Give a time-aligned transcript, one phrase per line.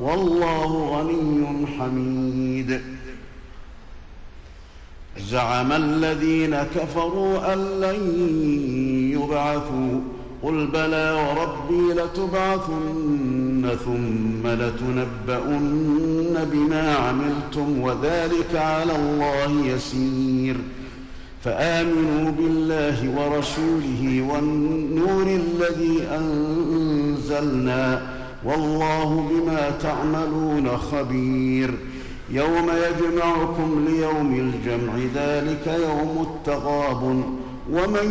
[0.00, 2.80] والله غني حميد.
[5.30, 8.00] زعم الذين كفروا أن لن
[9.12, 10.00] يبعثوا.
[10.42, 20.56] قل بلى وربي لتبعثن ثم لتنبؤن بما عملتم وذلك على الله يسير.
[21.44, 28.15] فآمنوا بالله ورسوله والنور الذي أنزلنا.
[28.46, 31.74] والله بما تعملون خبير.
[32.30, 37.02] يوم يجمعكم ليوم الجمع ذلك يوم التغاب
[37.72, 38.08] ومن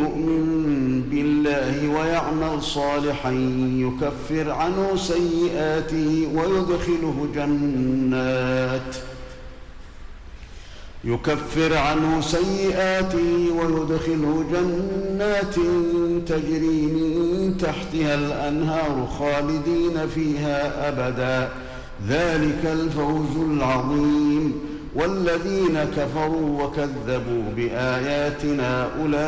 [0.00, 3.30] يؤمن بالله ويعمل صالحا
[3.78, 8.96] يكفر عنه سيئاته ويدخله جنات.
[11.04, 15.54] يكفر عنه سيئاته ويدخله جنات
[16.26, 21.48] تجري من تحتها الأنهار خالدين فيها أبدا.
[22.08, 24.52] ذلك الفوز العظيم.
[24.94, 29.20] والذين كفروا وكذبوا بآياتنا أولئك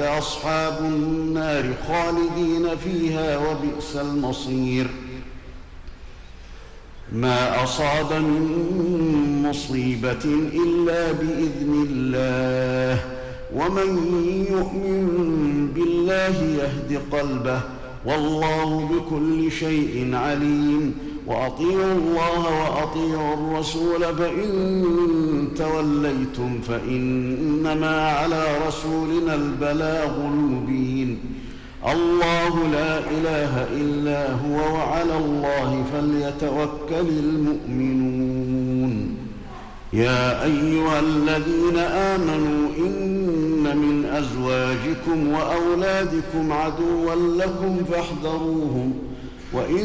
[0.00, 4.86] أصحاب النار خالدين فيها وبئس المصير.
[7.14, 13.04] ما أصاب من مصيبة إلا بإذن الله.
[13.56, 13.90] ومن
[14.50, 17.60] يؤمن بالله يهد قلبه.
[18.06, 20.94] والله بكل شيء عليم.
[21.26, 24.00] وأطيعوا الله وأطيعوا الرسول.
[24.00, 31.18] فإن توليتم فإنما على رسولنا البلاغ المبين.
[31.92, 38.94] الله لا إله إلا هو وعلى الله فليتوكل المؤمنون.
[39.92, 48.94] يا أيها الذين آمنوا إن من أزواجكم وأولادكم عدوا لكم فاحذروهم
[49.52, 49.84] وإن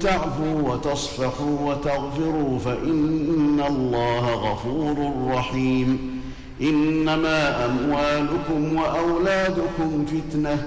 [0.00, 6.20] تعفوا وتصفحوا وتغفروا فإن الله غفور رحيم.
[6.60, 10.66] إنما أموالكم وأولادكم فتنة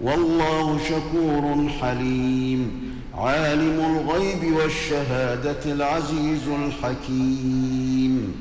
[0.00, 2.92] والله شكور حليم.
[3.14, 8.34] عالم الغيب والشهادة العزيز الحكيم.